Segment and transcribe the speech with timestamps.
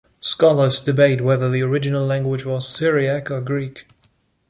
[0.19, 3.85] Scholars debate whether the original language was Syriac or Greek.